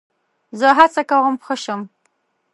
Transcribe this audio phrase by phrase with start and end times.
[0.59, 1.81] زه هڅه کوم ښه شم.